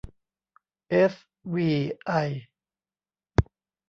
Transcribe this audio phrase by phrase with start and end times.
[0.89, 1.13] เอส
[1.53, 1.69] วี
[2.05, 2.11] ไอ